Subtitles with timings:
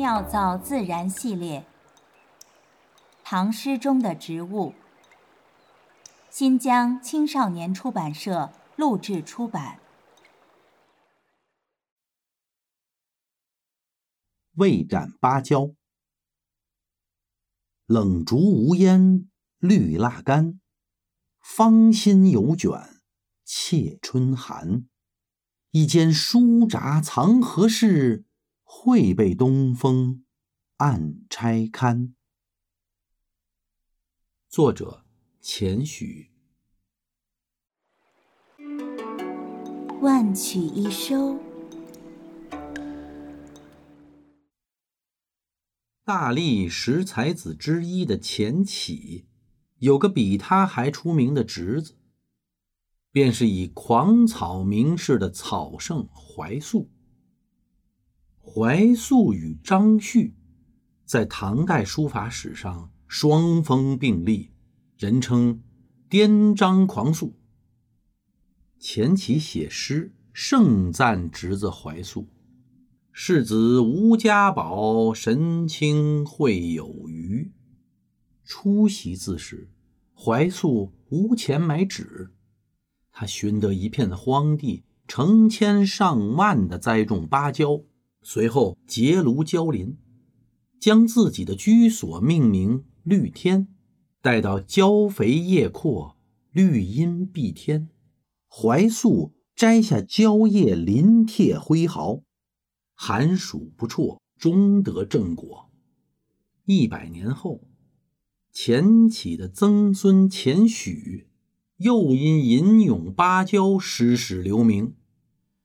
[0.00, 1.66] 妙造自然系列，
[3.22, 4.72] 唐诗中的植物。
[6.30, 9.78] 新疆青少年出版社录制出版。
[14.52, 15.74] 未斩芭蕉，
[17.84, 19.28] 冷竹无烟
[19.58, 20.58] 绿蜡干，
[21.40, 23.02] 芳心犹卷
[23.44, 24.86] 怯春寒。
[25.72, 28.24] 一间书札藏何事？
[28.72, 30.24] 会被东风
[30.76, 32.14] 暗拆看。
[34.48, 35.04] 作者：
[35.40, 36.30] 钱许。
[40.00, 41.40] 万曲一收。
[46.04, 49.26] 大历十才子之一的钱起，
[49.78, 51.98] 有个比他还出名的侄子，
[53.10, 56.88] 便是以狂草名士的草圣怀素。
[58.52, 60.34] 怀素与张旭，
[61.04, 64.50] 在唐代书法史上双峰并立，
[64.98, 65.62] 人称
[66.10, 67.36] “颠张狂素”。
[68.80, 72.26] 钱起写诗盛赞侄子怀素
[73.12, 77.52] ：“世子无家宝，神清会有余。”
[78.42, 79.70] 出席字时，
[80.12, 82.32] 怀素无钱买纸，
[83.12, 87.84] 他寻得一片荒地，成千上万的栽种芭蕉。
[88.22, 89.96] 随后结庐交林，
[90.78, 93.68] 将自己的居所命名“绿天”，
[94.20, 96.16] 待到蕉肥叶阔，
[96.52, 97.88] 绿荫蔽天。
[98.48, 102.22] 怀素摘下蕉叶，临帖挥毫，
[102.94, 105.70] 寒暑不辍，终得正果。
[106.64, 107.68] 一百年后，
[108.52, 111.28] 钱起的曾孙钱许，
[111.78, 114.94] 又因吟咏芭蕉，诗史留名。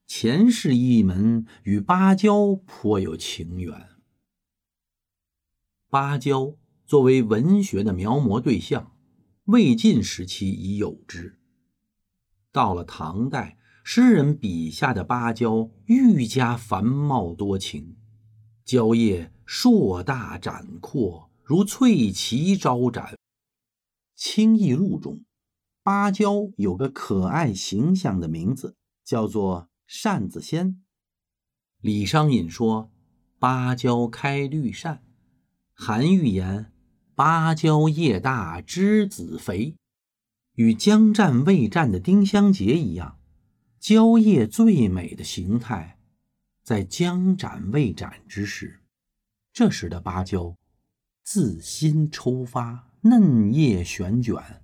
[0.08, 3.90] 前世一门与芭蕉颇有情缘。
[5.90, 6.56] 芭蕉
[6.86, 8.96] 作为文学的描摹对象，
[9.46, 11.40] 魏晋时期已有之。
[12.52, 17.98] 到了唐代，诗人笔下的芭蕉愈加繁茂多情，
[18.64, 23.14] 蕉叶硕大展阔，如翠旗招展。
[24.16, 25.26] 《清异录》中，
[25.82, 29.68] 芭蕉有个可爱形象的名字，叫做。
[29.88, 30.82] 扇子仙，
[31.80, 32.92] 李商隐说
[33.38, 35.04] ：“芭蕉开绿扇。”
[35.74, 36.72] 韩愈言
[37.14, 39.76] ：“芭蕉叶大枝子肥。”
[40.56, 43.20] 与将战未战的丁香结一样，
[43.80, 46.00] 蕉叶最美的形态，
[46.64, 48.82] 在将展未展之时。
[49.52, 50.56] 这时的芭蕉，
[51.24, 54.64] 自心抽发，嫩叶旋卷，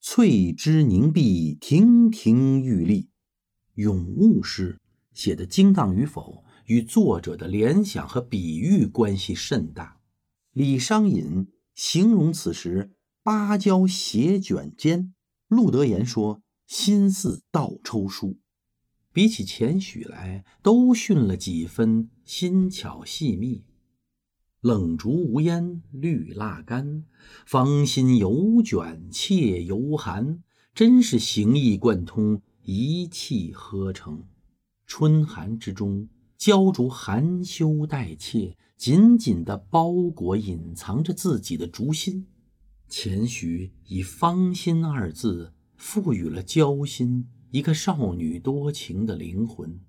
[0.00, 3.10] 翠枝凝碧，亭亭玉立。
[3.74, 4.78] 咏物诗
[5.12, 9.98] 写的精当与否，与作者的联想和比喻关系甚大。
[10.52, 12.92] 李商隐形容此时
[13.22, 15.12] 芭蕉斜卷尖，
[15.48, 18.38] 陆德言说心似倒抽书。
[19.12, 23.64] 比起钱许来，都逊了几分心巧细密。
[24.60, 27.04] 冷竹无烟绿蜡干，
[27.46, 30.42] 芳心犹卷怯犹寒，
[30.74, 32.40] 真是形意贯通。
[32.66, 34.22] 一气呵成，
[34.86, 36.08] 春寒之中，
[36.38, 42.26] 焦竹含羞带怯，紧紧地包裹、隐藏着自己的竹心。
[42.88, 49.80] 钱许以“芳心”二字，赋予了焦心一个少女多情的灵魂。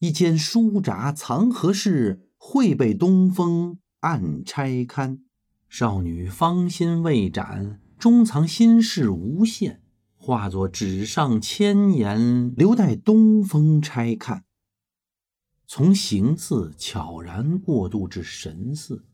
[0.00, 2.28] 一间书札藏何事？
[2.36, 5.16] 会被东风暗拆开。
[5.68, 9.81] 少女芳心未展，终藏心事无限。
[10.24, 14.44] 化作纸上千言，留待东风拆看。
[15.66, 19.04] 从形似悄然过渡至神似，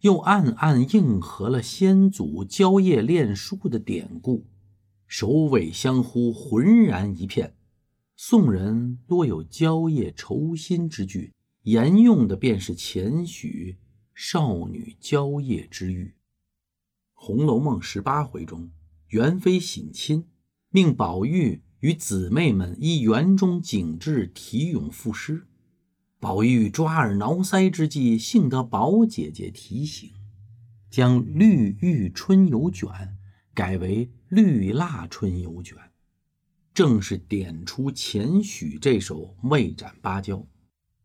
[0.00, 4.48] 又暗暗应和了先祖蕉叶恋书的典故，
[5.06, 7.54] 首尾相呼，浑然一片。
[8.16, 11.32] 宋人多有蕉叶愁心之句，
[11.62, 13.78] 沿用的便是前许
[14.12, 16.06] 少女蕉叶之喻。
[17.14, 18.72] 《红楼梦》十八回中，
[19.10, 20.26] 元妃省亲。
[20.70, 25.46] 命宝玉与姊妹们依园中景致题咏赋诗，
[26.20, 30.10] 宝玉抓耳挠腮之际，幸得宝姐姐提醒，
[30.90, 33.16] 将“绿玉春游卷”
[33.54, 35.74] 改为“绿蜡春游卷”，
[36.74, 40.46] 正是点出钱许这首未斩芭蕉。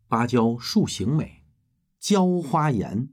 [0.09, 1.45] 芭蕉树形美，
[2.01, 3.07] 娇花颜，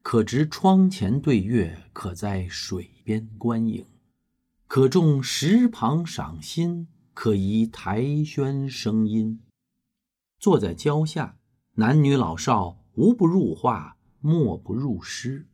[0.00, 3.84] 可植窗前对月，可在水边观影。
[4.74, 9.42] 可种石旁赏心，可移台轩声音。
[10.38, 11.36] 坐在蕉下，
[11.74, 15.46] 男女老少无不入画，莫不入诗。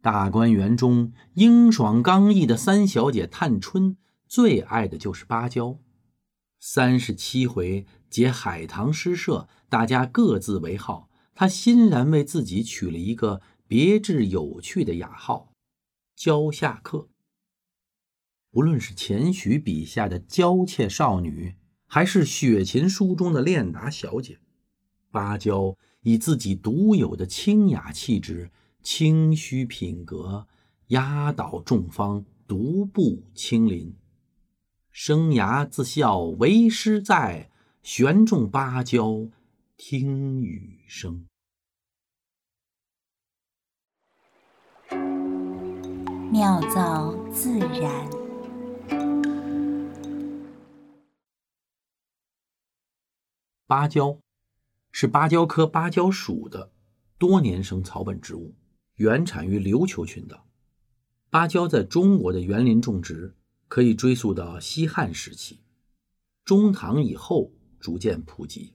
[0.00, 3.96] 大观园中英爽刚毅的三小姐探春，
[4.26, 5.78] 最爱的就是芭蕉。
[6.58, 15.52] 三十七回结海棠诗社，大家各自为号，她欣然为自己取了一个别致有趣的雅号——
[16.16, 17.08] 蕉下客。
[18.52, 21.56] 不论是钱许笔下的娇怯少女，
[21.86, 24.38] 还是雪琴书中的练达小姐，
[25.10, 28.52] 芭蕉以自己独有的清雅气质。
[28.82, 30.48] 清虚品格，
[30.88, 33.94] 压倒众芳，独步青林。
[34.90, 37.48] 生涯自笑为师在，
[37.82, 39.28] 悬重芭蕉
[39.76, 41.26] 听雨声。
[46.32, 48.21] 妙造自然。
[53.72, 54.20] 芭蕉
[54.90, 56.72] 是芭蕉科芭蕉属的
[57.16, 58.54] 多年生草本植物。
[58.96, 60.46] 原产于琉球群岛，
[61.30, 63.34] 芭蕉在中国的园林种植
[63.68, 65.60] 可以追溯到西汉时期，
[66.44, 68.74] 中唐以后逐渐普及。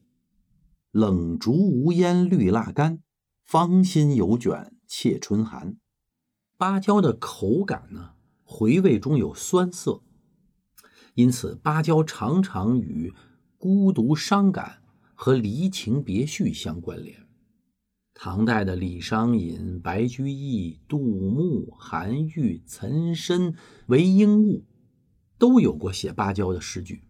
[0.89, 3.03] 冷竹无烟绿蜡干，
[3.43, 5.77] 芳心犹卷怯春寒。
[6.57, 10.01] 芭蕉的口感呢，回味中有酸涩，
[11.13, 13.13] 因此芭蕉常常与
[13.59, 14.81] 孤独伤感
[15.19, 17.27] 和离情别绪相关联。
[18.13, 23.55] 唐代的李商隐、白居易、杜牧、韩愈、岑参、
[23.87, 24.63] 韦应物
[25.39, 27.03] 都有过写芭蕉的诗句。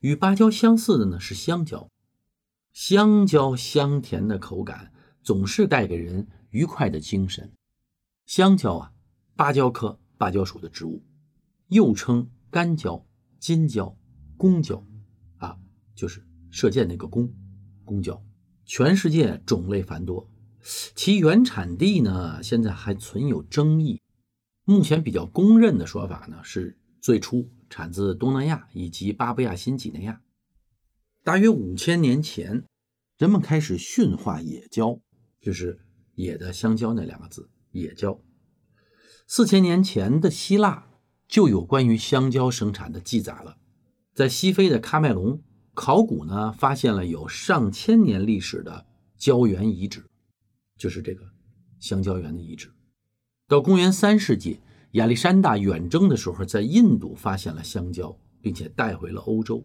[0.00, 1.88] 与芭蕉相似的呢是香蕉，
[2.72, 4.92] 香蕉香甜的口感
[5.22, 7.52] 总是带给人愉快的精神。
[8.26, 8.92] 香蕉啊，
[9.36, 11.04] 芭蕉科芭蕉属的植物，
[11.68, 13.06] 又称干蕉、
[13.38, 13.96] 金蕉、
[14.36, 14.84] 公蕉，
[15.38, 15.56] 啊，
[15.94, 17.34] 就是射箭那个弓，
[17.84, 18.24] 弓蕉。
[18.64, 20.30] 全世界种类繁多，
[20.94, 24.00] 其原产地呢，现在还存有争议。
[24.64, 30.22] 目前比较公认的说法呢，是最初产自东南亚以及巴布亚新几内亚。
[31.24, 32.64] 大约五千年前，
[33.18, 35.00] 人们开始驯化野蕉，
[35.40, 35.80] 就是
[36.14, 38.20] “野”的香蕉那两个字，野蕉。
[39.26, 40.86] 四千年前的希腊
[41.26, 43.56] 就有关于香蕉生产的记载了，
[44.14, 45.42] 在西非的喀麦隆。
[45.74, 48.84] 考古呢，发现了有上千年历史的
[49.16, 50.04] 胶原遗址，
[50.76, 51.24] 就是这个
[51.80, 52.70] 香蕉园的遗址。
[53.48, 54.60] 到公元三世纪，
[54.92, 59.64] 亚历山大远征的时候，在印度发现了香蕉，并且带回了欧洲，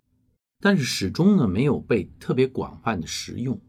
[0.61, 3.59] 但是始终呢没有被特别广泛的食用，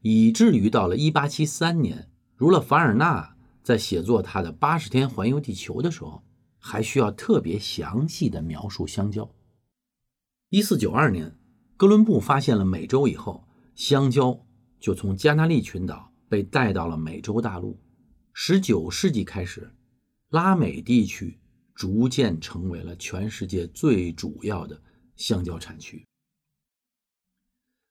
[0.00, 6.22] 以至于到了一八七三年，儒勒·凡尔纳在写作他的《八十天环游地球》的时候，
[6.58, 9.28] 还需要特别详细的描述香蕉。
[10.50, 11.34] 一四九二年。
[11.78, 13.46] 哥伦布发现了美洲以后，
[13.76, 14.44] 香蕉
[14.80, 17.80] 就从加纳利群岛被带到了美洲大陆。
[18.32, 19.72] 十九世纪开始，
[20.28, 21.38] 拉美地区
[21.76, 24.82] 逐渐成为了全世界最主要的
[25.14, 26.04] 香蕉产区。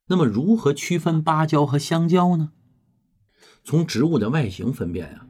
[0.08, 2.52] 那么，如何区分芭蕉和香蕉呢？
[3.64, 5.30] 从植物的外形分辨啊，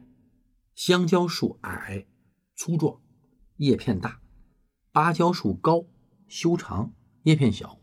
[0.74, 2.08] 香蕉树矮、
[2.56, 3.00] 粗壮，
[3.58, 4.20] 叶片大；
[4.90, 5.86] 芭蕉树高、
[6.26, 7.78] 修长，叶片小。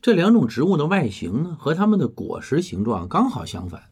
[0.00, 3.90] 这两种植物的外形呢，和它们的果实形状刚好相反。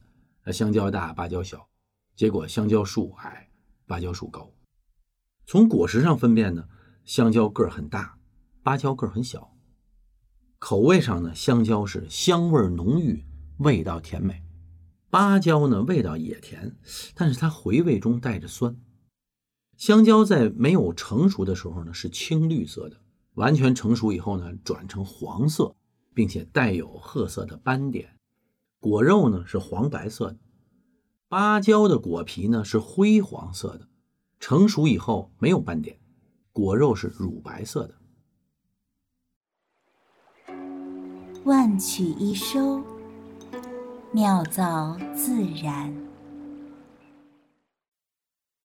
[0.53, 1.69] 香蕉大，芭蕉小，
[2.15, 3.49] 结果香蕉树矮，
[3.87, 4.53] 芭蕉树高。
[5.47, 6.69] 从果实上分辨呢，
[7.05, 8.19] 香蕉个儿很大，
[8.63, 9.53] 芭蕉个儿很小。
[10.59, 13.25] 口味上呢，香蕉是香味浓郁，
[13.59, 14.43] 味道甜美；
[15.11, 16.77] 芭蕉呢，味道也甜，
[17.15, 18.77] 但是它回味中带着酸。
[19.77, 23.01] 香蕉在没有成熟的时候呢，是青绿色的。
[23.35, 25.75] 完全成熟以后呢，转成黄色，
[26.15, 28.19] 并且带有褐色的斑点。
[28.81, 30.37] 果肉呢是黄白色的。
[31.29, 33.89] 芭蕉的果皮呢是灰黄色的，
[34.39, 35.99] 成熟以后没有斑点，
[36.53, 37.95] 果肉是乳白色的。
[41.45, 42.83] 万曲一收，
[44.13, 46.04] 妙造自然。